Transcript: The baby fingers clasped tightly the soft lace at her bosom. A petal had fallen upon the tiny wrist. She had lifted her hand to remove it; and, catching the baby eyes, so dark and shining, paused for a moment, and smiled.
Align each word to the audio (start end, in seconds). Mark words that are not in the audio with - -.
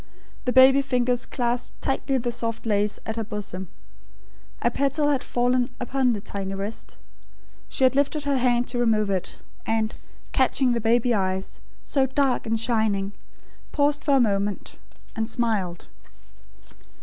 The 0.45 0.51
baby 0.51 0.81
fingers 0.81 1.27
clasped 1.27 1.79
tightly 1.79 2.17
the 2.17 2.31
soft 2.31 2.65
lace 2.65 2.97
at 3.05 3.17
her 3.17 3.23
bosom. 3.23 3.67
A 4.63 4.71
petal 4.71 5.09
had 5.09 5.23
fallen 5.23 5.69
upon 5.79 6.09
the 6.09 6.19
tiny 6.19 6.55
wrist. 6.55 6.97
She 7.69 7.83
had 7.83 7.95
lifted 7.95 8.23
her 8.23 8.39
hand 8.39 8.67
to 8.69 8.79
remove 8.79 9.11
it; 9.11 9.35
and, 9.63 9.93
catching 10.31 10.71
the 10.73 10.81
baby 10.81 11.13
eyes, 11.13 11.59
so 11.83 12.07
dark 12.07 12.47
and 12.47 12.59
shining, 12.59 13.11
paused 13.71 14.03
for 14.03 14.15
a 14.15 14.19
moment, 14.19 14.75
and 15.15 15.29
smiled. 15.29 15.85